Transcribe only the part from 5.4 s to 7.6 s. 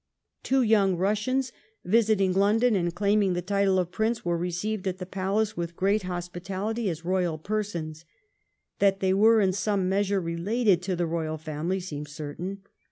with great hospitality as royal